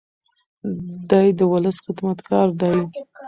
دی 1.09 1.27
د 1.37 1.39
ولس 1.51 1.77
خدمتګار 1.85 2.47
دی. 2.61 2.75